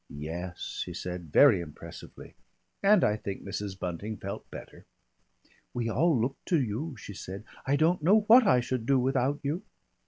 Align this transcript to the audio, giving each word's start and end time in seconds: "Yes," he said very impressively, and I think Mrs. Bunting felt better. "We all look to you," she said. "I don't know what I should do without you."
"Yes," 0.09 0.81
he 0.87 0.95
said 0.95 1.31
very 1.31 1.61
impressively, 1.61 2.33
and 2.81 3.03
I 3.03 3.15
think 3.15 3.43
Mrs. 3.43 3.77
Bunting 3.77 4.17
felt 4.17 4.49
better. 4.49 4.87
"We 5.75 5.89
all 5.89 6.19
look 6.19 6.37
to 6.45 6.59
you," 6.59 6.95
she 6.97 7.13
said. 7.13 7.43
"I 7.67 7.75
don't 7.75 8.01
know 8.01 8.21
what 8.21 8.47
I 8.47 8.61
should 8.61 8.87
do 8.87 8.97
without 8.97 9.39
you." 9.43 9.61